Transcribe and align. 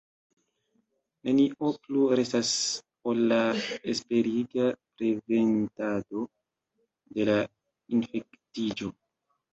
Nenio 1.27 1.67
plu 1.81 2.05
restas, 2.19 2.53
ol 3.11 3.21
la 3.33 3.37
esperiga 3.93 4.67
preventado 5.03 6.25
de 7.19 7.29
la 7.31 7.37
infektiĝo. 7.99 8.91